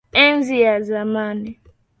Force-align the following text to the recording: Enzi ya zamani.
Enzi 0.23 0.55
ya 0.63 0.75
zamani. 0.87 1.51